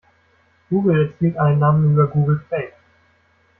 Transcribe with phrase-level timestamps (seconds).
[0.71, 2.71] Google erzielt Einnahmen über Google Play.